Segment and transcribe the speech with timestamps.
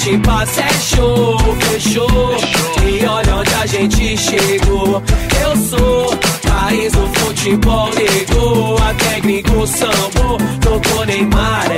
[0.00, 2.36] gente passa é show, fechou.
[2.82, 5.02] E olha onde a gente chegou.
[5.42, 6.18] Eu sou
[6.48, 8.78] raiz do futebol, negou.
[8.78, 11.69] Até gringo sambo, tocou Neymar.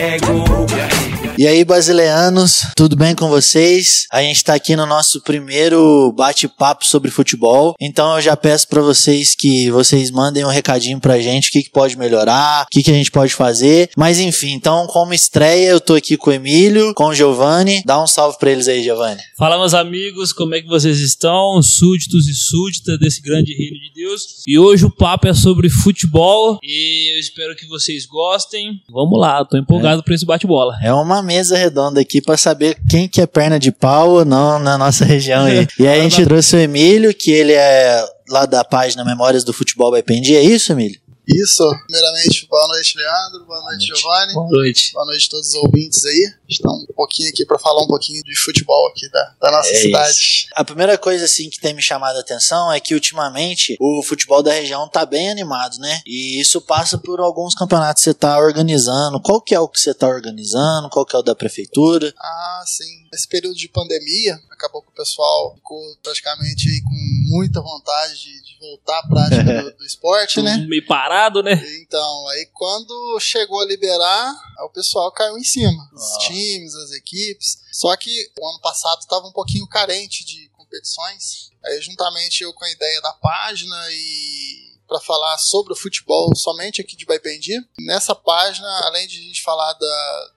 [1.42, 4.06] E aí, basileanos, tudo bem com vocês?
[4.12, 7.74] A gente tá aqui no nosso primeiro bate-papo sobre futebol.
[7.80, 11.64] Então eu já peço para vocês que vocês mandem um recadinho pra gente, o que,
[11.64, 13.90] que pode melhorar, o que, que a gente pode fazer.
[13.96, 17.82] Mas enfim, então, como estreia, eu tô aqui com o Emílio, com o Giovanni.
[17.84, 19.20] Dá um salve pra eles aí, Giovanni.
[19.36, 21.60] Fala, meus amigos, como é que vocês estão?
[21.60, 24.44] Súditos e súditas desse grande reino de Deus.
[24.46, 28.80] E hoje o papo é sobre futebol e eu espero que vocês gostem.
[28.88, 30.04] Vamos lá, tô empolgado é.
[30.04, 30.78] pra esse bate-bola.
[30.80, 34.58] É uma mesa redonda aqui para saber quem que é perna de pau ou não
[34.58, 35.66] na nossa região aí.
[35.78, 39.52] E aí a gente trouxe o Emílio, que ele é lá da página Memórias do
[39.52, 40.36] Futebol Baipendi.
[40.36, 41.00] É isso, Emílio?
[41.26, 41.62] Isso.
[41.86, 43.44] Primeiramente, boa noite, Leandro.
[43.46, 44.34] Boa noite, Giovanni.
[44.34, 44.92] Boa noite.
[44.92, 46.32] Boa noite a todos os ouvintes aí.
[46.48, 49.74] Estão um pouquinho aqui para falar um pouquinho de futebol aqui da, da nossa é
[49.74, 50.10] cidade.
[50.10, 50.46] Isso.
[50.54, 54.42] A primeira coisa assim que tem me chamado a atenção é que ultimamente o futebol
[54.42, 56.02] da região tá bem animado, né?
[56.04, 59.20] E isso passa por alguns campeonatos que você tá organizando.
[59.20, 60.90] Qual que é o que você tá organizando?
[60.90, 62.12] Qual que é o da prefeitura?
[62.18, 63.06] Ah, sim.
[63.12, 68.41] Nesse período de pandemia, acabou que o pessoal ficou praticamente aí com muita vontade de
[68.62, 70.56] voltar à prática do, do esporte, né?
[70.68, 71.52] Meio parado, né?
[71.80, 75.90] Então, aí quando chegou a liberar, o pessoal caiu em cima.
[75.92, 77.58] Os times, as equipes.
[77.72, 81.50] Só que o ano passado estava um pouquinho carente de competições.
[81.64, 86.80] Aí, juntamente eu com a ideia da página e para falar sobre o futebol somente
[86.80, 87.54] aqui de Baipendi.
[87.86, 90.30] Nessa página, além de a gente falar da,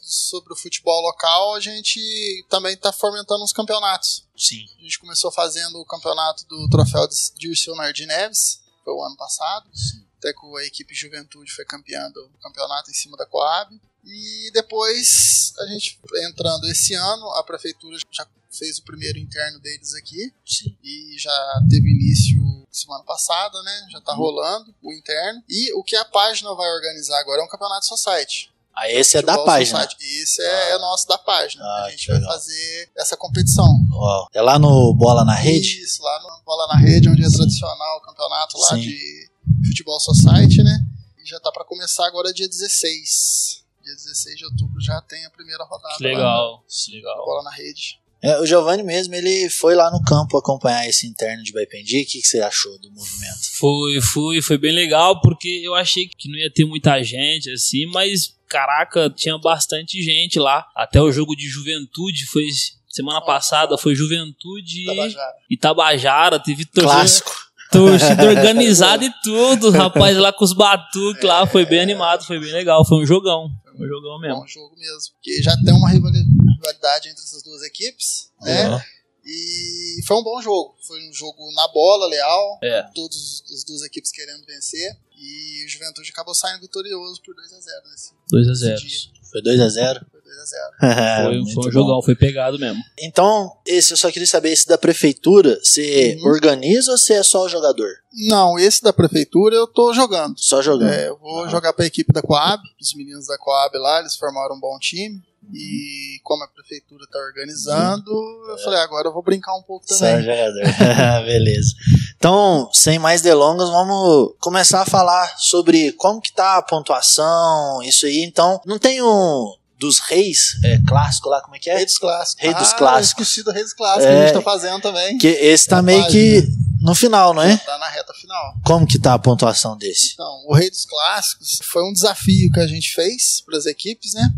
[0.00, 2.00] sobre o futebol local, a gente
[2.48, 4.24] também está fomentando uns campeonatos.
[4.36, 4.64] Sim.
[4.78, 9.16] A gente começou fazendo o campeonato do troféu de Dirceu Nardi Neves, foi o ano
[9.16, 9.68] passado.
[9.74, 10.04] Sim.
[10.18, 13.78] Até que a equipe Juventude foi campeã do campeonato em cima da Coab.
[14.04, 15.98] E depois, a gente
[16.28, 20.32] entrando esse ano, a prefeitura já fez o primeiro interno deles aqui.
[20.46, 20.76] Sim.
[20.82, 23.86] E já teve início semana passada, né?
[23.90, 24.18] Já tá uhum.
[24.18, 25.42] rolando o interno.
[25.48, 28.52] E o que a página vai organizar agora é um campeonato society.
[28.76, 29.86] Ah, esse é da página.
[30.00, 30.78] Esse é, ah.
[30.78, 31.62] nosso da página.
[31.64, 33.66] Ah, a gente vai fazer essa competição.
[33.92, 34.28] Uau.
[34.34, 35.80] É lá no Bola na Rede?
[35.80, 38.80] Isso, lá no Bola na Rede, onde é tradicional o campeonato lá Sim.
[38.80, 39.30] de
[39.68, 40.78] Futebol Society, né?
[41.22, 43.62] E já tá para começar agora dia 16.
[43.84, 45.96] Dia 16 de outubro já tem a primeira rodada.
[45.96, 47.24] Que legal, lá, legal.
[47.24, 48.00] Bola na Rede.
[48.24, 52.00] É, o Giovanni mesmo, ele foi lá no campo acompanhar esse interno de Baipendi.
[52.00, 53.50] O que, que você achou do movimento?
[53.58, 57.84] Foi, foi, foi bem legal, porque eu achei que não ia ter muita gente, assim,
[57.84, 60.64] mas caraca, tinha bastante gente lá.
[60.76, 62.46] Até o jogo de juventude foi
[62.88, 65.34] semana passada, foi Juventude Tabajara.
[65.50, 67.32] e Tabajara, teve torcida, Clássico.
[67.72, 72.38] torcida organizada e tudo, rapaz lá com os batuques é, lá, foi bem animado, foi
[72.38, 73.50] bem legal, foi um jogão.
[73.64, 74.44] Foi um jogão mesmo.
[74.44, 75.14] um jogo mesmo.
[75.14, 78.68] Porque já tem uma rivalidade entre essas duas equipes, né?
[78.68, 78.80] Uhum.
[79.26, 80.76] E foi um bom jogo.
[80.86, 82.58] Foi um jogo na bola, leal.
[82.62, 82.82] É.
[82.94, 84.96] Todas as duas equipes querendo vencer.
[85.24, 89.10] E o Juventude acabou saindo vitorioso por 2x0 nesse 2x0.
[89.30, 90.00] Foi 2x0?
[90.10, 91.44] Foi 2x0.
[91.44, 92.82] foi, foi um jogão, foi pegado mesmo.
[93.00, 96.28] Então, esse eu só queria saber, esse da prefeitura, você uhum.
[96.28, 97.88] organiza ou você é só o jogador?
[98.28, 100.34] Não, esse da prefeitura eu tô jogando.
[100.36, 100.92] Só jogando?
[100.92, 101.48] É, eu vou uhum.
[101.48, 105.22] jogar pra equipe da Coab, os meninos da Coab lá, eles formaram um bom time.
[105.52, 108.10] E como a prefeitura está organizando,
[108.48, 110.16] eu falei, agora eu vou brincar um pouco também.
[110.16, 111.24] Só jogador.
[111.24, 111.74] Beleza.
[112.16, 118.06] Então, sem mais delongas, vamos começar a falar sobre como que tá a pontuação, isso
[118.06, 118.24] aí.
[118.24, 121.76] Então, não tem um dos reis é, clássico lá, como é que é?
[121.76, 122.42] Rei dos clássicos.
[122.42, 123.28] Rei dos ah, clássicos.
[123.28, 125.18] esqueci do Rei dos clássicos é, que a gente tá fazendo também.
[125.18, 126.42] Que esse tá meio que
[126.84, 127.56] no final, não é?
[127.56, 128.54] Tá na reta final.
[128.62, 130.12] Como que tá a pontuação desse?
[130.12, 134.12] Então, o Rei dos Clássicos foi um desafio que a gente fez para as equipes,
[134.12, 134.28] né?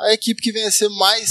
[0.00, 1.30] A equipe que vencer mais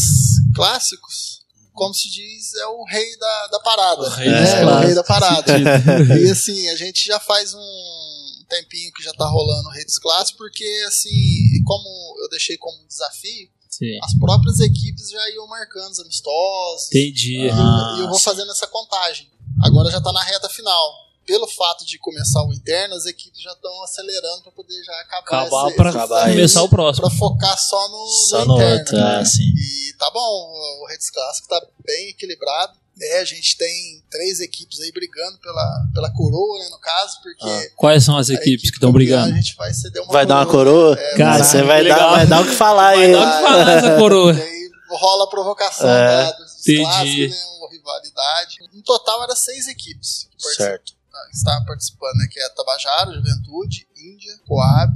[0.55, 1.39] clássicos,
[1.73, 4.01] como se diz, é o rei da, da parada.
[4.01, 4.61] O rei, né?
[4.61, 5.53] é, o rei da parada.
[6.19, 9.97] e assim, a gente já faz um tempinho que já tá rolando o rei dos
[9.97, 11.87] clássicos, porque assim, como
[12.21, 13.97] eu deixei como desafio, Sim.
[14.03, 16.87] as próprias equipes já iam marcando os amistosos.
[16.87, 17.45] Entendi.
[17.45, 19.29] E, ah, e eu vou fazendo essa contagem.
[19.63, 23.51] Agora já tá na reta final pelo fato de começar o interno, as equipes já
[23.51, 27.07] estão acelerando para poder já acabar, acabar para começar o próximo.
[27.07, 28.79] Para focar só no, só no, no interno.
[28.79, 29.25] Outro, né?
[29.25, 29.43] sim.
[29.55, 32.73] E tá bom, o Redes Clássico tá bem equilibrado.
[32.99, 37.47] É, a gente tem três equipes aí brigando pela, pela coroa, né, no caso, porque...
[37.47, 37.71] Ah.
[37.75, 39.31] Quais são as equipes que estão brigando?
[39.31, 40.99] A gente vai ceder uma Vai coroa, dar uma coroa?
[40.99, 43.13] É, Cara, você vai dar, vai dar o que falar vai aí.
[43.13, 44.33] Vai dar o que falar essa coroa.
[44.33, 46.25] aí rola a provocação é.
[46.25, 48.55] né, dos clássicos, né, uma rivalidade.
[48.73, 50.27] No total, era seis equipes.
[50.57, 50.98] Certo
[51.31, 54.93] está participando, né, que é Tabajara, Juventude, Índia, Coab,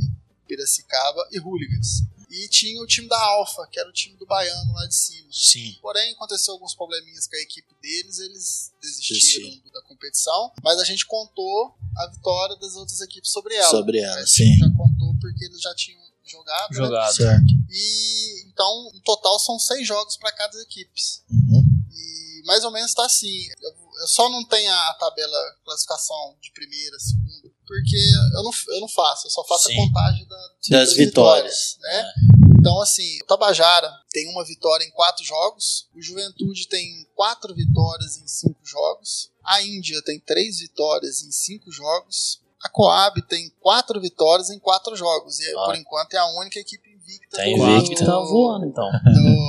[0.47, 2.03] Piracicaba e Hooligans.
[2.29, 5.27] E tinha o time da Alfa, que era o time do Baiano lá de cima.
[5.31, 5.77] Sim.
[5.79, 9.71] Porém, aconteceu alguns probleminhas com a equipe deles, eles desistiram Desistiram.
[9.71, 10.51] da competição.
[10.63, 13.69] Mas a gente contou a vitória das outras equipes sobre ela.
[13.69, 14.57] Sobre ela, a gente sim.
[14.57, 16.71] já contou porque eles já tinham jogado.
[16.71, 16.77] né?
[16.77, 17.15] Jogado.
[17.15, 17.45] Certo.
[17.69, 21.01] E então, no total, são seis jogos para cada equipe.
[21.29, 21.63] Uhum.
[21.91, 23.47] E mais ou menos tá assim.
[23.61, 27.95] Eu, eu só não tenho a tabela classificação de primeira, segunda, porque
[28.35, 29.73] eu não, eu não faço, eu só faço Sim.
[29.73, 31.77] a contagem da- Das vitórias.
[31.81, 32.13] né?
[32.59, 38.17] Então, assim, o Tabajara tem uma vitória em quatro jogos, o Juventude tem quatro vitórias
[38.17, 43.99] em cinco jogos, a Índia tem três vitórias em cinco jogos, a Coab tem quatro
[43.99, 45.65] vitórias em quatro jogos, e Ó.
[45.65, 48.05] por enquanto é a única equipe invicta Tá do- invicta.
[48.05, 48.89] Tá voando, então.
[48.89, 49.42] do-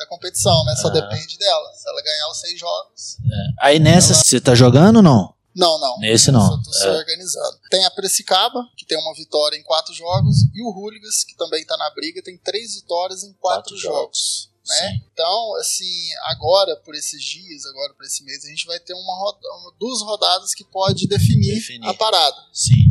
[0.00, 0.74] da competição, né?
[0.76, 0.90] Só Ah.
[0.92, 1.72] depende dela.
[1.74, 3.18] Se ela ganhar os seis jogos.
[3.60, 5.34] Aí nessa, você tá jogando ou não?
[5.54, 5.98] Não, não.
[5.98, 6.62] Nesse não.
[6.62, 6.90] Tô se É.
[6.90, 7.58] organizando.
[7.70, 11.64] Tem a Piracicaba, que tem uma vitória em quatro jogos, e o Hooligans, que também
[11.66, 14.48] tá na briga, tem três vitórias em quatro, Quatro jogos.
[14.66, 14.76] Né?
[14.92, 15.04] Sim.
[15.12, 19.16] Então, assim, agora, por esses dias, agora por esse mês, a gente vai ter uma,
[19.18, 21.88] roda- uma- duas rodadas que pode definir, Definir.
[21.88, 22.36] a parada.
[22.52, 22.86] Sim.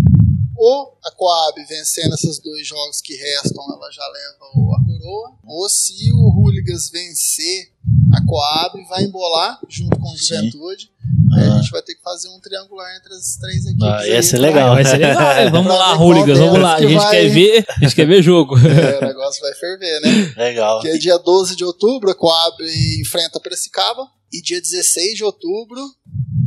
[0.57, 4.45] Ou a Coab vencendo esses dois jogos que restam, ela já leva
[4.75, 5.37] a coroa.
[5.47, 6.29] Ou se o
[6.59, 7.71] Hooligans vencer
[8.13, 10.35] a Coab, vai embolar junto com o Sim.
[10.35, 10.89] Juventude.
[11.33, 11.57] Aí a Ah.
[11.61, 13.83] gente vai ter que fazer um triangular entre as três equipes.
[13.83, 14.73] Ah, ia ser pra- legal.
[14.75, 15.51] Vai ser legal.
[15.51, 16.75] Vamos lá, hooligans, vamos lá.
[16.75, 18.55] A gente vai- quer ver, a gente quer ver jogo.
[18.59, 20.33] É, o negócio vai ferver, né?
[20.37, 20.81] Legal.
[20.81, 22.55] Que é dia 12 de outubro, a Coab
[22.99, 24.07] enfrenta a Piracicaba.
[24.31, 25.79] E dia 16 de outubro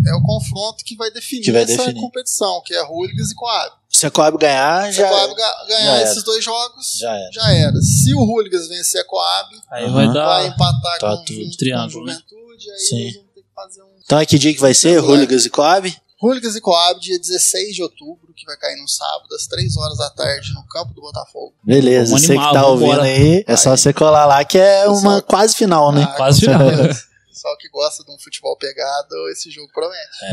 [0.07, 2.01] é o confronto que vai definir Que vai essa definir.
[2.01, 3.73] competição, que é Hooligans e Coab.
[4.03, 7.15] Se a Coab ganhar, Se a já, Coab ga- ganhar já esses dois jogos, já
[7.15, 7.31] era.
[7.33, 7.81] já era.
[7.81, 10.47] Se o Hooligans vencer a Coab, Aí vai vai dar.
[10.47, 12.13] empatar tá com, tudo junto com triângulo, né?
[12.13, 13.01] Juventude, aí Sim.
[13.01, 13.87] eles vão ter que fazer um...
[14.05, 14.89] Então é que dia que vai ser?
[14.91, 15.11] Triangular.
[15.15, 15.97] Hooligans e Coab?
[16.23, 19.99] Hooligans e Coab, dia 16 de outubro, que vai cair no sábado, às 3 horas
[19.99, 21.53] da tarde, no campo do Botafogo.
[21.65, 23.03] Beleza, Vamos você animar, que tá ouvindo embora.
[23.09, 23.79] aí, é só Vai.
[23.79, 26.03] você colar lá que é uma quase final, né?
[26.09, 26.59] Ah, Quase final.
[27.43, 30.25] Pessoal que gosta de um futebol pegado, esse jogo promete.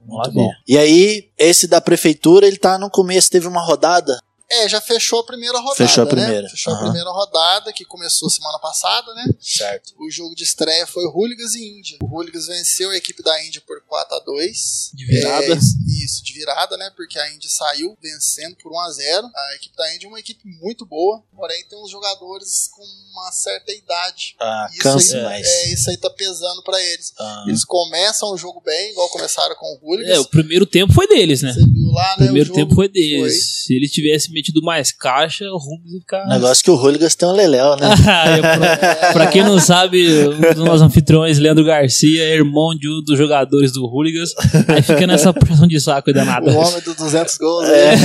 [0.00, 0.50] Vamos lá Muito bom.
[0.66, 4.18] E aí, esse da prefeitura, ele tá no começo, teve uma rodada.
[4.50, 5.76] É, já fechou a primeira rodada.
[5.76, 6.10] Fechou a né?
[6.10, 6.48] primeira.
[6.48, 6.80] Fechou Aham.
[6.80, 9.24] a primeira rodada, que começou semana passada, né?
[9.40, 9.94] Certo.
[9.98, 11.98] O jogo de estreia foi Hooligans e Índia.
[12.02, 15.44] O Hooligans venceu a equipe da Índia por 4 a 2 De virada.
[15.46, 15.56] É,
[16.04, 16.90] isso, de virada, né?
[16.94, 20.20] Porque a Índia saiu vencendo por 1 a 0 A equipe da Índia é uma
[20.20, 22.82] equipe muito boa, porém tem uns jogadores com
[23.12, 24.36] uma certa idade.
[24.40, 25.46] Ah, Isso cansa aí, mais.
[25.46, 27.12] É, isso aí tá pesando pra eles.
[27.18, 30.18] Ah, Eles começam o jogo bem, igual começaram com o É, Hooligans.
[30.20, 31.52] o primeiro tempo foi deles, né?
[31.52, 32.24] Você viu lá, O né?
[32.26, 33.64] primeiro o jogo tempo foi deles.
[33.64, 36.26] Se ele tivesse metido mais caixa, o Rubens ia ficar.
[36.26, 37.88] negócio que o Hooligans tem um leléu, né?
[38.34, 42.88] É, pra, pra quem não sabe, um dos nossos anfitriões, Leandro Garcia, é irmão de
[42.88, 44.30] um dos jogadores do Hooligans.
[44.68, 46.50] Aí fica nessa pressão de saco aí danada.
[46.50, 47.68] O homem dos 200 gols.
[47.68, 47.94] É.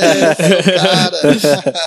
[0.00, 1.20] É, seu cara.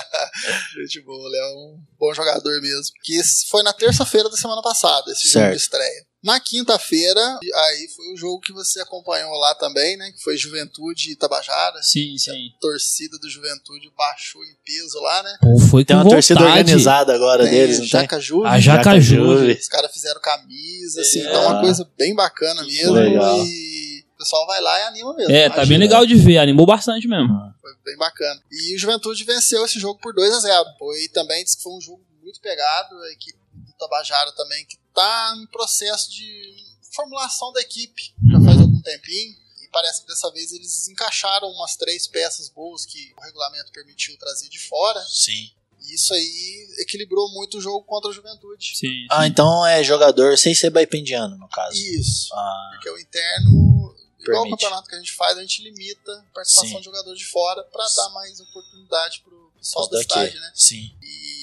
[0.82, 2.82] Gente boa, ele é um bom jogador mesmo.
[3.02, 3.18] Que
[3.50, 5.56] foi na terça-feira da semana passada, esse jogo Certo.
[5.56, 6.03] de estreia.
[6.24, 7.20] Na quinta-feira,
[7.54, 10.10] aí foi o jogo que você acompanhou lá também, né?
[10.12, 11.82] Que foi Juventude e Tabajara.
[11.82, 12.30] Sim, sim.
[12.56, 15.36] A torcida do Juventude baixou em peso lá, né?
[15.42, 16.58] Pô, foi Tem com uma torcida vontade.
[16.60, 18.00] organizada agora Tem deles, não tem?
[18.00, 18.48] Jaca Juve.
[18.48, 19.52] A Jacajuve.
[19.52, 21.22] Os caras fizeram camisa, assim, É.
[21.24, 22.94] então é uma coisa bem bacana mesmo.
[22.94, 23.44] Legal.
[23.46, 25.30] E o pessoal vai lá e anima mesmo.
[25.30, 25.66] É, tá imagina.
[25.68, 27.28] bem legal de ver, animou bastante mesmo.
[27.60, 28.40] Foi bem bacana.
[28.50, 31.72] E o Juventude venceu esse jogo por 2 a 0 Foi também, disse que foi
[31.74, 32.96] um jogo muito pegado.
[33.02, 36.54] A equipe do Tabajara também, que tá em processo de
[36.94, 39.34] formulação da equipe já faz algum tempinho.
[39.62, 44.16] E parece que dessa vez eles encaixaram umas três peças boas que o regulamento permitiu
[44.16, 45.04] trazer de fora.
[45.08, 45.50] Sim.
[45.82, 48.76] E isso aí equilibrou muito o jogo contra a Juventude.
[48.76, 49.06] Sim.
[49.10, 51.76] Ah, então é jogador sem ser baipendiano, no caso.
[51.76, 52.32] Isso.
[52.34, 54.50] Ah, Porque o interno, igual o Permite.
[54.50, 56.78] campeonato que a gente faz, a gente limita a participação Sim.
[56.78, 60.52] de jogador de fora para dar mais oportunidade pro pessoal os da cidade, né?
[60.54, 60.96] Sim.
[61.02, 61.33] E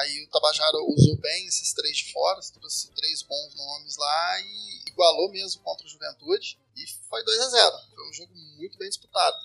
[0.00, 4.88] aí o Tabajara usou bem esses três de fora, trouxe três bons nomes lá e
[4.88, 6.58] igualou mesmo contra o Juventude.
[6.76, 9.36] E foi 2 a 0 Foi um jogo muito bem disputado.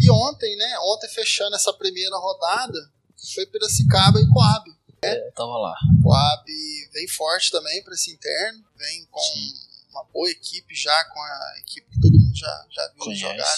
[0.00, 0.78] E ontem, né?
[0.80, 2.78] Ontem fechando essa primeira rodada,
[3.34, 4.70] foi Piracicaba e Coab.
[5.02, 5.74] É, tava lá.
[6.02, 6.44] Coab
[6.92, 9.52] vem forte também para esse interno, vem com Sim.
[9.90, 13.20] uma boa equipe já, com a equipe que todo mundo já, já viu Conhece.
[13.20, 13.56] jogar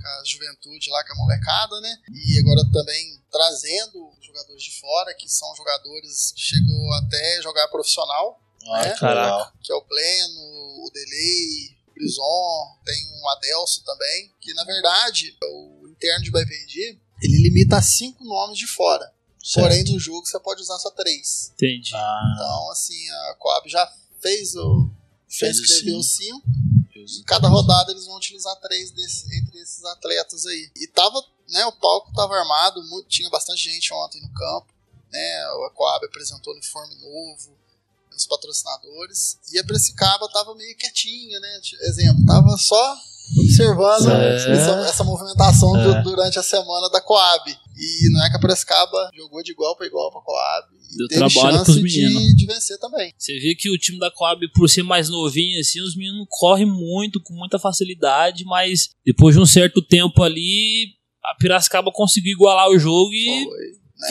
[0.00, 1.96] com, a juventude lá, com a molecada, né?
[2.12, 8.40] E agora também trazendo jogadores de fora, que são jogadores que chegou até jogar profissional,
[8.72, 8.94] Ah, É?
[9.62, 10.40] que é o Pleno,
[10.84, 16.98] o Delay, o Brison, tem um Adelso também, que na verdade o interno de Baipendi,
[17.22, 19.12] ele limita a cinco nomes de fora.
[19.42, 19.66] Certo.
[19.66, 21.50] Porém, no jogo você pode usar só três.
[21.54, 21.90] Entendi.
[21.94, 23.90] Ah, Então, assim, a Coab já
[24.20, 24.90] fez o.
[25.28, 26.42] Fez escreveu cinco.
[27.04, 30.70] Em cada rodada eles vão utilizar três desse, entre esses atletas aí.
[30.76, 34.72] E tava, né, o palco tava armado, muito- tinha bastante gente ontem no campo.
[35.12, 35.42] né?
[35.66, 37.58] A Coab apresentou uniforme novo,
[38.16, 41.60] os patrocinadores, e a Piracicaba tava meio quietinha, né?
[41.82, 42.96] Exemplo, tava só
[43.40, 44.36] observando É.
[44.36, 46.02] essa, essa movimentação É.
[46.02, 47.50] durante a semana da Coab.
[47.76, 50.68] E não é que a Piracicaba jogou de igual para igual para Coab.
[51.08, 52.22] Deu teve trabalho pros meninos.
[52.22, 53.12] de, de vencer também.
[53.16, 56.66] Você vê que o time da Coab, por ser mais novinho, assim, os meninos correm
[56.66, 62.68] muito, com muita facilidade, mas depois de um certo tempo ali, a Piracicaba conseguiu igualar
[62.68, 63.58] o jogo e Foi,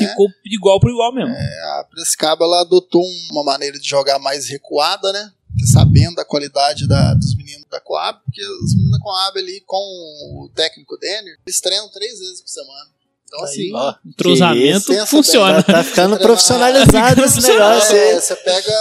[0.02, 0.10] né?
[0.10, 1.34] ficou de igual para igual mesmo.
[1.34, 5.32] A Piracicaba ela adotou uma maneira de jogar mais recuada, né?
[5.66, 9.78] Sabendo da qualidade da- dos meninos da Coab, porque os meninos da Coab ali com
[9.78, 12.90] o técnico Denner, eles treinam três vezes por semana.
[13.30, 15.62] Então, assim, Ó, Entrosamento que isso, funciona.
[15.62, 18.20] Tá, tá ficando profissionalizado esse negócio é, aí.
[18.20, 18.74] você pega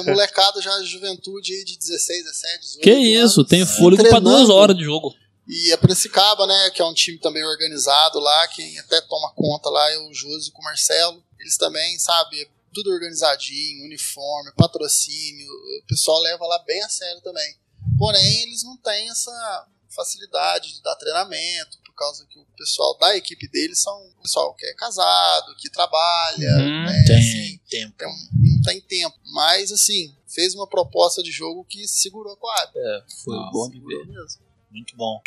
[0.00, 2.82] a molecada já de juventude aí de 16, 17, 18.
[2.82, 4.36] Que isso, anos, tem fôlego pra treinando.
[4.36, 5.14] duas horas de jogo.
[5.46, 9.70] E a Piracicaba, né, que é um time também organizado lá, quem até toma conta
[9.70, 11.22] lá é o Josi com o Marcelo.
[11.38, 15.46] Eles também, sabe, é tudo organizadinho, uniforme, patrocínio.
[15.46, 17.54] O pessoal leva lá bem a sério também.
[17.96, 23.48] Porém, eles não têm essa facilidade de dar treinamento, causa que o pessoal da equipe
[23.48, 27.94] deles são o pessoal que é casado, que trabalha, Uhum, né, Tem assim, tempo.
[27.98, 29.16] tem um- não tem tempo.
[29.32, 32.72] Mas, assim, fez uma proposta de jogo que segurou a Coab.
[33.24, 34.06] Foi Nossa, bom de ver.
[34.06, 34.40] mesmo.
[34.70, 35.20] Muito bom.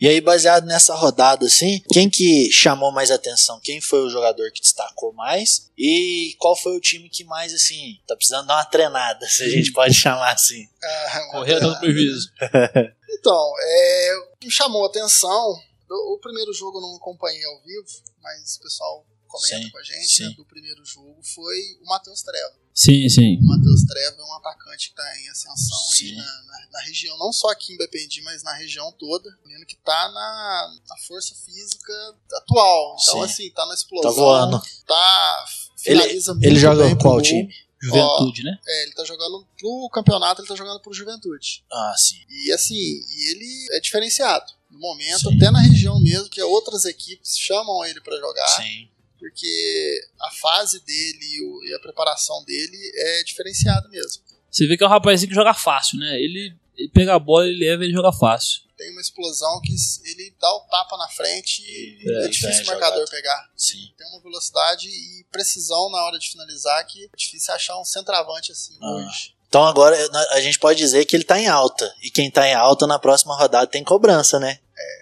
[0.00, 3.60] E aí, baseado nessa rodada, assim, quem que chamou mais atenção?
[3.62, 5.70] Quem foi o jogador que destacou mais?
[5.78, 9.48] E qual foi o time que mais, assim, tá precisando dar uma treinada, se a
[9.48, 10.66] gente pode chamar assim?
[10.82, 12.32] Ah, Correr atrás do prejuízo.
[13.12, 15.54] Então, é, o que me chamou a atenção,
[15.90, 17.86] o, o primeiro jogo eu não acompanhei ao vivo,
[18.22, 22.22] mas o pessoal comenta Sim, com a gente, né, do primeiro jogo, foi o Matheus
[22.22, 22.54] Treva.
[22.74, 23.38] Sim, sim.
[23.38, 27.16] O Matheus Treva é um atacante que está em ascensão aí na, na- na região,
[27.18, 29.28] não só aqui em Bependi, mas na região toda.
[29.44, 31.92] Menino que tá na, na força física
[32.34, 32.96] atual.
[33.02, 33.22] Então, Sim.
[33.24, 34.10] assim, tá na explosão.
[34.10, 34.62] Tá voando.
[34.86, 35.44] Tá,
[35.84, 36.02] Ele,
[36.42, 37.52] ele joga qual time?
[37.82, 38.58] Juventude, né?
[38.66, 41.64] É, ele tá jogando pro campeonato, ele tá jogando pro Juventude.
[41.70, 42.20] Ah, sim.
[42.28, 44.52] E assim, e ele é diferenciado.
[44.70, 45.36] No momento, Sim.
[45.36, 48.88] até na região mesmo, que outras equipes chamam ele pra jogar, Sim.
[49.18, 54.22] porque a fase dele e a preparação dele é diferenciada mesmo.
[54.50, 56.18] Você vê que é um rapazinho que joga fácil, né?
[56.18, 58.62] Ele, ele pega a bola, ele leva e ele joga fácil.
[58.82, 59.72] Tem uma explosão que
[60.10, 63.10] ele dá o tapa na frente e É, é, difícil é o marcador jogado.
[63.10, 63.48] pegar.
[63.56, 63.78] Sim.
[63.96, 68.50] Tem uma velocidade e precisão na hora de finalizar que é difícil achar um centroavante
[68.50, 68.90] assim Ah.
[68.96, 69.34] hoje.
[69.48, 69.96] Então agora
[70.30, 71.94] a gente pode dizer que ele tá em alta.
[72.02, 74.58] E quem tá em alta na próxima rodada tem cobrança, né?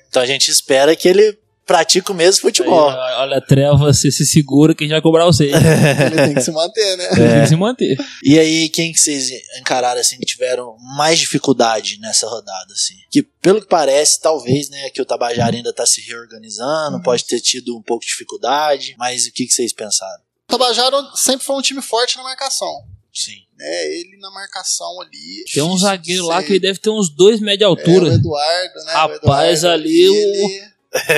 [0.08, 1.38] Então a gente espera que ele
[1.70, 2.90] pratique o mesmo futebol.
[2.90, 5.44] Aí, olha, a treva, você se segura que a gente vai cobrar você.
[5.44, 5.54] Ele
[6.26, 7.06] tem que se manter, né?
[7.14, 7.96] Tem que se manter.
[8.24, 12.96] E aí, quem que vocês encararam assim que tiveram mais dificuldade nessa rodada assim?
[13.08, 17.40] Que pelo que parece, talvez, né, que o Tabajara ainda tá se reorganizando, pode ter
[17.40, 20.20] tido um pouco de dificuldade, mas o que que vocês pensaram?
[20.48, 22.82] O Tabajara sempre foi um time forte na marcação.
[23.12, 23.38] Sim.
[23.58, 23.86] né?
[23.98, 25.44] Ele na marcação ali.
[25.52, 28.14] Tem um zagueiro lá que ele deve ter uns dois metros de É, o altura.
[28.14, 28.92] Eduardo, né?
[28.92, 30.69] O Rapaz, Eduardo, ali o- ele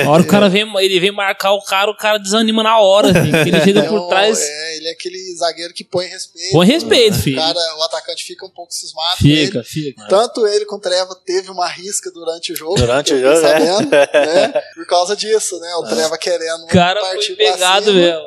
[0.03, 2.79] Na hora que o cara vem, ele vem marcar o cara, o cara desanima na
[2.79, 4.39] hora, filho, ele chega é por trás.
[4.39, 6.51] é, ele é aquele zagueiro que põe respeito.
[6.51, 7.37] Põe respeito, O filho.
[7.37, 9.17] cara, o atacante fica um pouco cismado.
[9.17, 9.67] Fica, ele.
[9.67, 10.05] fica.
[10.07, 12.75] Tanto ele com o Treva teve uma risca durante o jogo.
[12.75, 13.41] Durante o jogo, é.
[13.41, 14.61] sabendo, né?
[14.75, 15.75] Por causa disso, né?
[15.77, 18.21] O Treva querendo O cara partir foi pegado cima.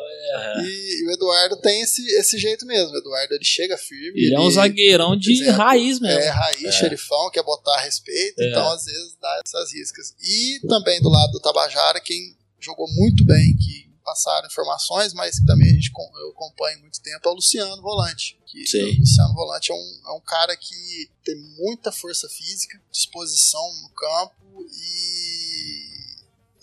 [0.63, 2.93] E, e o Eduardo tem esse, esse jeito mesmo.
[2.93, 4.21] O Eduardo ele chega firme.
[4.21, 6.21] Ele é um zagueirão de exemplo, raiz mesmo.
[6.21, 8.51] É, raiz, xerifão, quer botar respeito, É.
[8.51, 10.15] então às vezes dá essas riscas.
[10.23, 15.47] E também do lado do Tabajara, quem jogou muito bem, que passaram informações, mas que
[15.47, 15.91] também a gente
[16.21, 18.39] eu acompanho muito tempo, é o Luciano Volante.
[18.47, 18.63] Que.
[18.63, 23.89] O Luciano Volante é um, é um cara que tem muita força física, disposição no
[23.91, 26.07] campo e,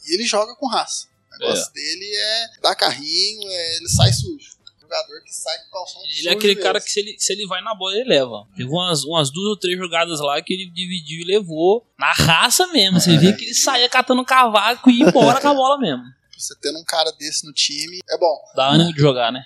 [0.07, 1.07] e ele joga com raça.
[1.35, 4.53] O negócio dele é dar carrinho, é, ele sai sujo.
[4.79, 6.63] Jogador que sai com calção Ele é aquele mesmo.
[6.63, 8.45] cara que se ele, se ele vai na bola, ele leva.
[8.55, 12.67] Teve umas, umas duas ou três jogadas lá que ele dividiu e levou na raça
[12.67, 12.99] mesmo.
[12.99, 16.03] Você via que ele saía catando cavaco e ia embora com a bola mesmo.
[16.37, 18.37] Você tendo um cara desse no time é bom.
[18.55, 19.43] Dá ânimo de jogar, né?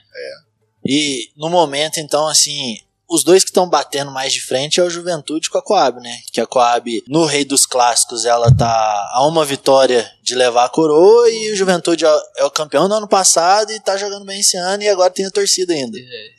[0.85, 2.79] E no momento, então, assim,
[3.09, 6.19] os dois que estão batendo mais de frente é o Juventude com a Coab, né?
[6.31, 10.69] Que a Coab, no Rei dos Clássicos, ela tá a uma vitória de levar a
[10.69, 14.39] coroa e o Juventude é é o campeão do ano passado e tá jogando bem
[14.39, 15.97] esse ano e agora tem a torcida ainda.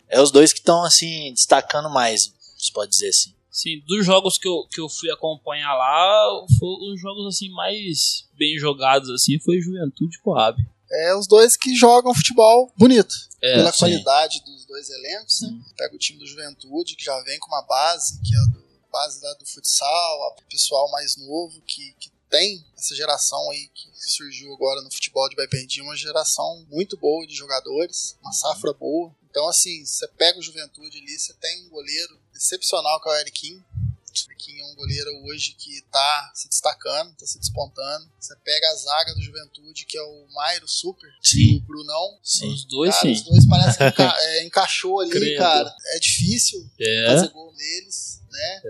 [0.09, 3.35] É os dois que estão, assim, destacando mais, se pode dizer assim.
[3.51, 8.25] Sim, dos jogos que eu, que eu fui acompanhar lá, foram os jogos assim mais
[8.39, 10.65] bem jogados assim, foi Juventude e Coab.
[10.91, 13.15] É os dois que jogam futebol bonito.
[13.43, 13.79] É, pela sim.
[13.81, 15.49] qualidade dos dois elencos, né?
[15.49, 15.65] Sim.
[15.77, 18.69] Pega o time do Juventude, que já vem com uma base, que é a do-
[18.93, 23.89] base lá do futsal, a pessoal mais novo, que, que tem essa geração aí que
[23.95, 29.15] surgiu agora no futebol de Baipendi, uma geração muito boa de jogadores, uma safra boa.
[29.31, 33.17] Então, assim, você pega o Juventude ali, você tem um goleiro excepcional que é o
[33.17, 33.65] Eriquinho.
[34.11, 38.11] O Eriquinho é um goleiro hoje que tá se destacando, tá se despontando.
[38.19, 41.39] Você pega a zaga do Juventude, que é o Mairo Super, Sim.
[41.39, 42.19] e o Brunão.
[42.23, 42.53] Sim.
[42.53, 43.13] Os dois, Cara, sim.
[43.13, 45.39] os dois parece que enca- é, encaixou ali, Credo.
[45.39, 45.75] cara.
[45.95, 47.07] É difícil É.
[47.07, 48.63] fazer gol neles, né?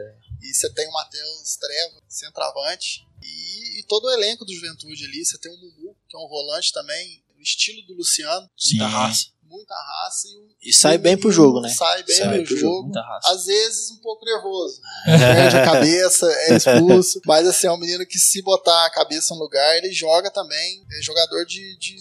[0.42, 3.07] E você tem o Matheus Treva, centroavante.
[3.23, 5.25] E, e todo o elenco do Juventude ali.
[5.25, 8.49] Você tem o Mumu, que é um volante também, estilo do Luciano.
[8.57, 8.78] Sim.
[8.78, 9.26] Muita raça.
[9.50, 10.28] Muita raça.
[10.28, 11.71] E, o- E sai o bem pro jogo, né?
[11.71, 12.93] Sai bem Sai pro pro jogo.
[12.93, 13.09] jogo.
[13.25, 14.78] Às vezes um pouco nervoso.
[15.07, 17.21] Perde a cabeça, é expulso.
[17.25, 20.85] Mas assim, é um menino que se botar a cabeça no lugar, ele joga também.
[20.99, 21.97] É jogador de, de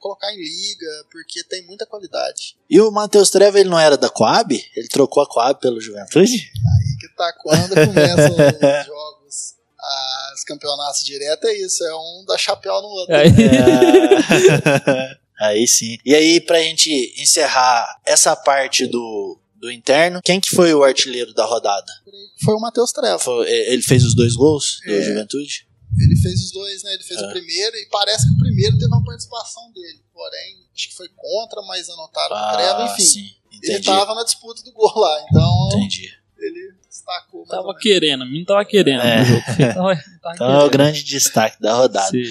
[0.00, 2.56] colocar em liga, porque tem muita qualidade.
[2.70, 4.52] E o Matheus Treva, ele não era da Coab?
[4.74, 6.34] Ele trocou a Coab pelo Juventude?
[6.34, 9.54] E que tá quando começam os jogos,
[10.36, 11.82] os campeonatos direto, é isso.
[11.84, 13.14] É um da chapéu no outro.
[13.14, 15.16] Aí, É.
[15.46, 15.98] aí sim.
[16.04, 16.90] E aí, pra gente
[17.20, 21.92] encerrar essa parte do, do interno, quem que foi o artilheiro da rodada?
[22.44, 23.18] Foi o Matheus Treva.
[23.18, 25.02] Foi- ele fez os dois gols do É.
[25.02, 25.66] Juventude?
[25.98, 26.92] Ele fez os dois, né?
[26.94, 27.26] Ele fez É.
[27.26, 30.00] o primeiro e parece que o primeiro teve uma participação dele.
[30.12, 33.02] Porém, acho que foi contra, mas anotaram o Treva, enfim.
[33.02, 33.30] Ah, sim.
[33.62, 33.86] Ele Entendi.
[33.86, 36.10] tava na disputa do gol lá, então Entendi.
[36.38, 36.74] ele
[37.06, 37.46] destacou.
[37.46, 37.82] tava menos.
[37.82, 39.24] querendo, o menino tava querendo É.
[39.72, 42.10] Tava, tava Então é o grande destaque da rodada.
[42.10, 42.22] Sim.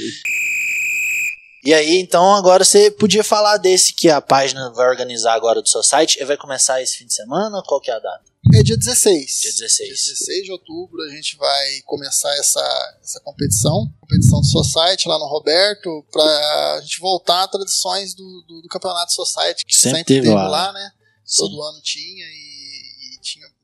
[1.64, 5.68] E aí, então, agora você podia falar desse que a página vai organizar agora do
[5.68, 6.18] seu site.
[6.18, 7.64] Ele vai começar esse fim de semana?
[7.66, 8.24] Qual que é a data?
[8.54, 9.40] É dia 16.
[9.42, 9.90] Dia 16.
[9.90, 15.18] Dia 16 de outubro a gente vai começar essa, essa competição, competição do Society lá
[15.18, 20.14] no Roberto, pra gente voltar a tradições do, do, do campeonato Society, que Sempre sempre,
[20.14, 20.92] teve teve lá, lá, né?
[21.26, 21.42] Sim.
[21.42, 22.55] Todo ano tinha e, tinha,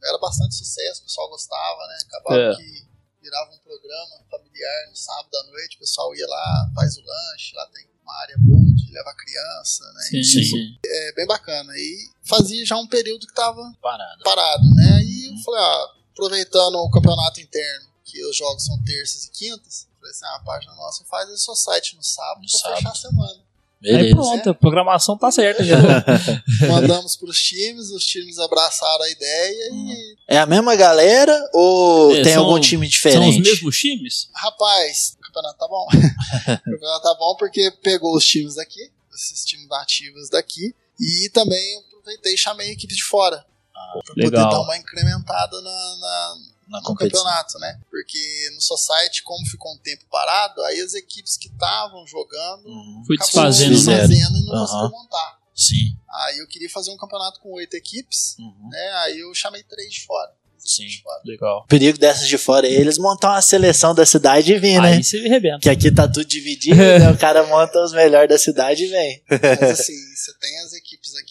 [0.03, 1.97] era bastante sucesso, o pessoal gostava, né?
[2.07, 2.55] Acabava É.
[2.55, 2.87] que
[3.21, 7.55] virava um programa familiar no sábado à noite, o pessoal ia lá, faz o lanche,
[7.55, 10.01] lá tem uma área boa de levar criança, né?
[10.09, 10.43] Sim, Sim.
[10.43, 10.77] sim.
[10.85, 11.71] É bem bacana.
[11.77, 14.23] E fazia já um período que tava Parada.
[14.23, 14.97] parado, né?
[14.97, 19.87] Aí eu falei, ah, aproveitando o campeonato interno, que os jogos são terças e quintas,
[19.99, 22.77] falei assim, ah, a página nossa faz esse só site no sábado No pra sábado.
[22.77, 23.43] fechar a semana.
[23.83, 24.15] Aí Beleza.
[24.15, 25.75] pronto, a programação tá certa já.
[26.69, 32.21] Mandamos pros times, os times abraçaram a ideia e, É a mesma galera ou É,
[32.21, 33.39] tem são- algum time São diferente?
[33.41, 34.29] os mesmos times?
[34.35, 35.87] rapaz, o campeonato tá bom.
[36.67, 41.73] o campeonato tá bom porque pegou os times daqui, esses times nativos daqui, e também
[41.73, 43.43] eu aproveitei e chamei a equipe de fora.
[43.73, 44.49] pra poder legal.
[44.51, 46.35] dar uma incrementada na- na,
[46.71, 47.23] na no competição?
[47.23, 47.79] campeonato, né?
[47.89, 53.03] Porque no Society, como ficou um tempo parado, aí as equipes que estavam jogando Uhum.
[53.05, 53.97] Fui acabou desfazendo, né?
[53.97, 54.65] desfazendo e não Aham.
[54.65, 55.39] conseguiu montar.
[55.53, 55.97] Sim.
[56.25, 58.69] Aí eu queria fazer um campeonato com oito equipes, Uhum.
[58.69, 58.91] né?
[59.03, 60.31] Aí eu chamei três de fora.
[60.63, 60.85] Sim.
[60.85, 61.19] De fora.
[61.25, 61.61] Legal.
[61.61, 64.93] O perigo dessas de fora é eles montar uma seleção da cidade e vir, né?
[64.93, 65.59] Aí você me arrebenta.
[65.59, 67.09] Que aqui tá tudo dividido, né?
[67.11, 69.23] o cara monta os melhores da cidade e vem.
[69.27, 71.30] Mas assim, você tem as equipes aqui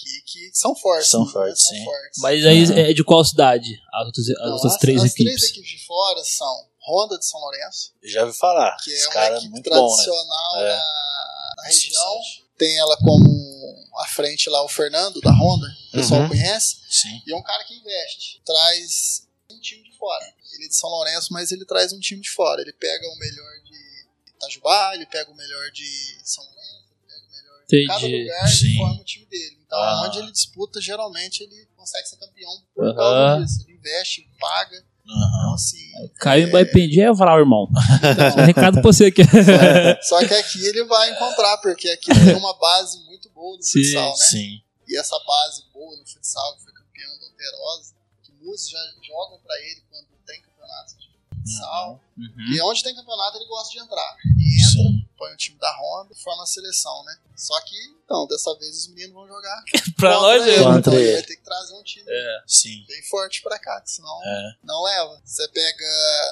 [0.58, 1.08] são fortes.
[1.10, 1.32] São né?
[1.32, 1.84] fortes, são sim.
[1.84, 2.18] fortes.
[2.22, 2.78] Mas aí Aham.
[2.78, 3.80] é de qual cidade?
[3.92, 5.34] As outras, as Então, outras as, três as equipes.
[5.36, 8.76] três equipes de fora são Honda de São Lourenço, Já ouvi falar.
[8.82, 10.02] que Esse é uma cara é equipe muito bom, né?
[10.04, 10.68] tradicional É.
[10.68, 12.20] na, na região.
[12.58, 16.28] Tem ela como à frente lá o Fernando da Honda, o pessoal Uhum.
[16.28, 16.76] conhece.
[16.90, 17.22] Sim.
[17.26, 18.40] E é um cara que investe.
[18.44, 20.24] Traz um time de fora.
[20.54, 22.60] Ele é de São Lourenço, mas ele traz um time de fora.
[22.62, 27.24] Ele pega o melhor de Itajubá, ele pega o melhor de São Lourenço, ele pega
[27.26, 28.22] o melhor de cada Entendi.
[28.24, 28.66] lugar Sim.
[28.72, 29.59] e forma o time dele.
[29.70, 30.02] Então, Ah.
[30.04, 33.64] onde ele disputa, geralmente ele consegue ser campeão por causa disso.
[33.68, 34.76] Ele investe, paga.
[35.04, 35.54] Então, Aham.
[35.54, 36.08] assim.
[36.18, 37.68] Caiu em Baipendi, aí eu falar, irmão.
[37.98, 39.22] então, Recado pra você aqui.
[40.02, 43.82] só que aqui ele vai encontrar, porque aqui tem uma base muito boa do Sim,
[43.84, 44.24] futsal, né?
[44.26, 44.60] Sim.
[44.88, 49.38] E essa base boa no futsal, que foi campeão da Alterosa, que muitos já jogam
[49.40, 50.94] pra ele quando tem campeonato
[51.42, 52.00] futsal.
[52.16, 52.52] Uhum.
[52.54, 54.16] E onde tem campeonato ele gosta de entrar.
[54.24, 55.08] Ele entra, Sim.
[55.16, 57.16] põe o time da Honda e forma a seleção, né?
[57.36, 57.74] Só que,
[58.04, 59.62] então, dessa vez os meninos vão jogar
[59.96, 60.62] Pra nós ele.
[60.78, 62.04] Então ele vai ter que trazer um time
[62.46, 62.84] Sim.
[62.86, 64.52] bem forte pra cá, que senão É.
[64.62, 65.20] não leva.
[65.24, 65.84] Você pega,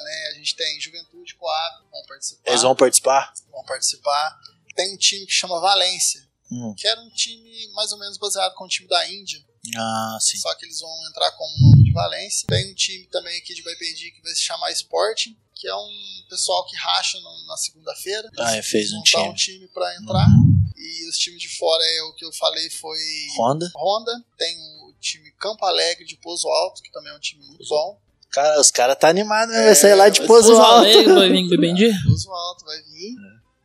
[0.03, 2.49] né, a gente tem Juventude Coab, vão participar.
[2.49, 3.33] Eles vão participar?
[3.51, 4.39] vão participar.
[4.75, 6.73] Tem um time que chama Valência, Hum.
[6.77, 9.43] que era um time mais ou menos baseado com o time da Índia.
[9.77, 10.37] Ah, sim.
[10.37, 11.53] Só que eles vão entrar como
[11.89, 12.47] de Valência.
[12.47, 15.89] Tem um time também aqui de Baipendi que vai se chamar Sporting, que é um
[16.29, 18.29] pessoal que racha no- na segunda-feira.
[18.39, 19.29] Ah, Eles fez um montar time.
[19.29, 20.27] um time pra entrar.
[20.27, 20.55] Uhum.
[20.77, 22.97] E os times de fora é o que eu falei foi
[23.37, 23.69] Honda.
[23.75, 24.23] Honda.
[24.37, 27.99] Tem o time Campo Alegre de Pouso Alto, que também é um time muito bom.
[28.31, 29.61] Cara, os caras tá animado, né?
[29.63, 30.85] É, Vai sair lá de Pouso Alto.
[30.85, 31.91] Alegre, vai vir Baipendi?
[32.07, 33.15] Pouso Alto vai vir.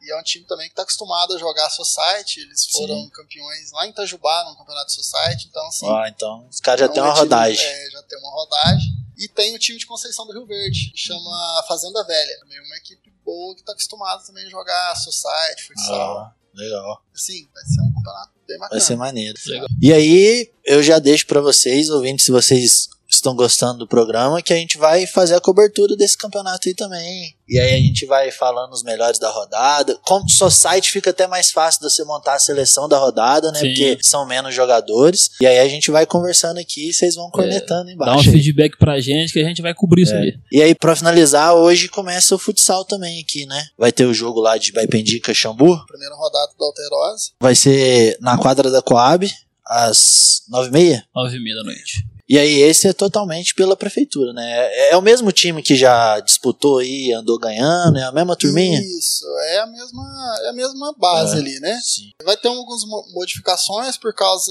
[0.02, 2.40] E é um time também que tá acostumado a jogar Society.
[2.40, 3.08] Eles foram Sim.
[3.10, 5.46] campeões lá em Itajubá, no campeonato Society.
[5.48, 7.64] Então, assim, Ah, então os caras já é tem uma rodagem.
[7.66, 9.04] É, tem uma rodagem.
[9.16, 12.38] E tem o time de Conceição do Rio Verde, que chama Fazenda Velha.
[12.40, 16.18] Também uma equipe boa que tá acostumada também a jogar society, futsal.
[16.18, 17.02] Ah, legal.
[17.14, 18.78] Assim, vai ser um campeonato bem bacana.
[18.78, 19.38] Vai ser maneiro.
[19.46, 19.68] Legal.
[19.80, 22.88] E aí, eu já deixo pra vocês, ouvintes, se vocês
[23.24, 27.34] estão gostando do programa, que a gente vai fazer a cobertura desse campeonato aí também.
[27.48, 29.98] E aí a gente vai falando os melhores da rodada.
[30.02, 33.60] Como Society fica até mais fácil de você montar a seleção da rodada, né?
[33.60, 33.68] Sim.
[33.68, 35.30] Porque são menos jogadores.
[35.40, 38.30] E aí a gente vai conversando aqui e vocês vão cornetando Dá um embaixo.
[38.30, 38.34] aí.
[38.36, 40.34] feedback pra gente que a gente vai cobrir isso aí.
[40.50, 43.66] E aí, pra finalizar, hoje começa o futsal também aqui, né?
[43.76, 45.84] Vai ter o jogo lá de Baipendi e Caxambu.
[45.86, 47.32] Primeira rodada da Alterose.
[47.40, 49.30] Vai ser na quadra da Coab,
[49.66, 51.04] às nove e meia.
[51.14, 52.06] Nove e meia da noite.
[52.26, 54.50] E aí esse é totalmente pela prefeitura, né?
[54.50, 58.80] É, é o mesmo time que já disputou aí, andou ganhando, é a mesma turminha?
[58.80, 61.38] Isso, é a mesma, é a mesma base É.
[61.38, 61.78] ali, né?
[61.84, 62.10] Sim.
[62.24, 64.50] Vai ter algumas mo- modificações por causa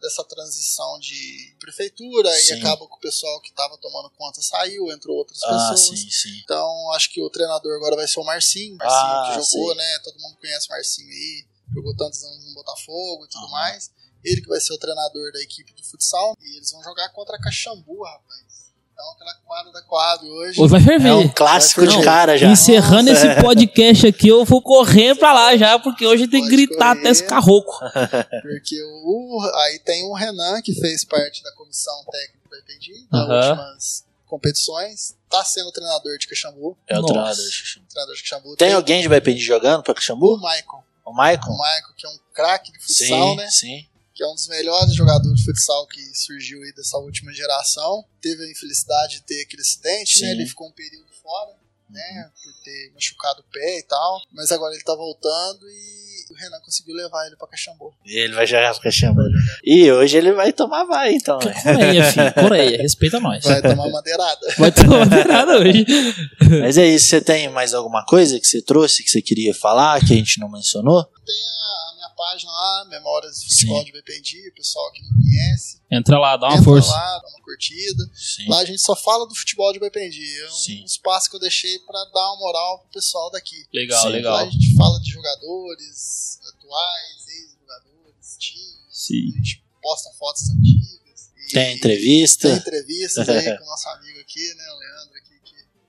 [0.00, 2.54] dessa transição de prefeitura Sim.
[2.54, 5.98] e acaba que o pessoal que estava tomando conta saiu, entrou outras Ah, pessoas.
[6.00, 6.40] sim, sim.
[6.44, 8.76] Então, acho que o treinador agora vai ser o Marcinho.
[8.76, 9.76] Marcinho Ah, que jogou, sei.
[9.76, 9.98] né?
[10.04, 11.44] Todo mundo conhece o Marcinho aí.
[11.74, 13.50] Jogou tantos anos no Botafogo e tudo Aham.
[13.50, 13.90] mais.
[14.24, 16.34] Ele que vai ser o treinador da equipe de futsal.
[16.40, 18.50] E eles vão jogar contra a Caxambu, rapaz.
[18.92, 20.60] Então, aquela quadra da quadra hoje.
[20.60, 21.08] Hoje vai ferver.
[21.08, 22.48] É um clássico de cara já.
[22.48, 26.50] Encerrando Nossa, esse podcast aqui, eu vou correr pra lá já, porque hoje tem que
[26.50, 27.00] gritar correr.
[27.00, 27.72] até esse carroco.
[28.42, 33.20] Porque o, aí tem o Renan, que fez parte da comissão técnica do Entendi, das
[33.22, 33.48] Aham.
[33.50, 35.16] últimas competições.
[35.30, 36.76] Tá sendo treinador de Caxambu.
[36.86, 37.12] É o Nossa.
[37.14, 37.44] treinador.
[37.50, 37.80] Xixi.
[37.88, 38.56] Treinador de Caxambu.
[38.56, 40.36] Tem alguém de Baipendi jogando pra O Caxambu?
[40.36, 40.84] Michael.
[41.06, 41.50] O O Maicon?
[41.52, 43.50] Michael, que é um craque de futsal, Sim, né?
[43.50, 43.86] sim.
[44.20, 48.04] Que é um dos melhores jogadores de futsal que surgiu aí dessa última geração.
[48.20, 50.26] Teve a infelicidade de ter aquele acidente, Sim.
[50.26, 50.32] né?
[50.32, 51.56] Ele ficou um período fora,
[51.88, 52.30] né?
[52.44, 54.20] Por ter machucado o pé e tal.
[54.30, 57.94] Mas agora ele tá voltando e o Renan conseguiu levar ele pra Caxambu.
[58.04, 59.22] E ele vai jogar pra Caxambu.
[59.64, 61.38] E hoje ele vai tomar vai, então.
[61.38, 61.54] né?
[61.62, 62.34] Coreia, filho.
[62.46, 63.42] Coreia, respeita nós.
[63.42, 64.46] Vai tomar madeirada.
[64.58, 65.86] Vai tomar nada hoje.
[66.60, 69.98] Mas é isso, você tem mais alguma coisa que você trouxe, que você queria falar,
[70.00, 71.06] que a gente não mencionou?
[71.24, 71.89] Tem a
[72.40, 73.84] página lá, Memórias do Futebol Sim.
[73.86, 75.80] de BPD, o pessoal que não conhece.
[75.90, 76.90] Entra lá, dá uma entra força.
[76.90, 78.04] lá, dá uma curtida.
[78.14, 78.48] Sim.
[78.48, 80.40] Lá a gente só fala do futebol de BPD.
[80.40, 80.84] É um Sim.
[80.84, 83.66] espaço que eu deixei pra dar uma moral pro pessoal daqui.
[83.72, 84.36] Legal, Sim, Lá legal.
[84.36, 88.86] a gente fala de jogadores atuais, ex-jogadores, times.
[88.90, 89.32] Sim.
[89.34, 91.00] A gente posta fotos antigas.
[91.48, 92.48] E Tem entrevista.
[92.48, 94.64] Tem entrevistas aí com o nosso amigo aqui, né?
[94.70, 95.18] O Leandro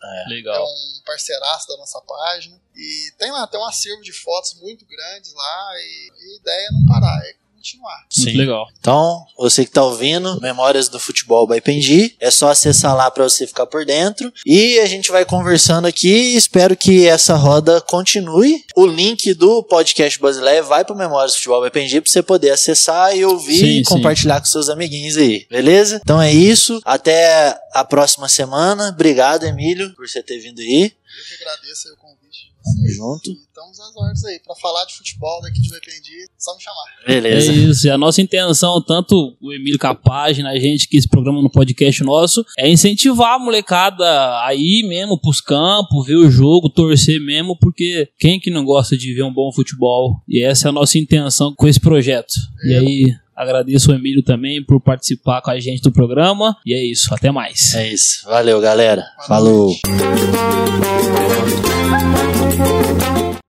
[0.03, 0.63] é Legal.
[0.63, 2.59] um parceiraço da nossa página.
[2.75, 5.73] E tem lá, tem um acervo de fotos muito grandes lá.
[5.75, 7.97] E, e a ideia é não parar, é continuar.
[8.17, 8.37] Muito Sim.
[8.37, 8.67] legal.
[8.79, 13.23] Então, você que tá ouvindo, Memórias do Futebol by Pendi, é só acessar lá pra
[13.23, 14.33] você ficar por dentro.
[14.45, 16.35] E a gente vai conversando aqui.
[16.35, 18.63] Espero que essa roda continue.
[18.75, 22.49] O link do podcast Basileia vai pro Memórias do Futebol by Pendi pra você poder
[22.49, 23.83] acessar e ouvir Sim, e sim.
[23.83, 25.99] compartilhar com seus amiguinhos aí, beleza?
[26.03, 26.81] Então é isso.
[26.83, 28.89] Até a próxima semana.
[28.89, 30.91] Obrigado, Emílio, por você ter vindo aí.
[31.17, 33.29] Eu que agradeço aí o convite de Tamo junto.
[33.29, 34.39] E estamos às ordens aí.
[34.39, 36.85] Pra falar de futebol daqui de Vependi, só me chamar.
[37.05, 37.51] Beleza.
[37.51, 37.87] É isso.
[37.87, 41.41] E a nossa intenção, tanto o Emílio com a página, a gente que esse programa
[41.41, 44.05] no podcast nosso, é incentivar a molecada
[44.43, 49.13] aí mesmo pros campos, ver o jogo, torcer mesmo, porque quem que não gosta de
[49.13, 50.21] ver um bom futebol?
[50.27, 52.33] E essa é a nossa intenção com esse projeto.
[52.65, 56.55] E aí, agradeço o Emílio também por participar com a gente do programa.
[56.65, 57.13] E é isso.
[57.13, 57.73] Até mais.
[57.75, 58.25] É isso.
[58.25, 59.03] Valeu, galera.
[59.27, 59.71] Falou.
[59.71, 59.81] noite.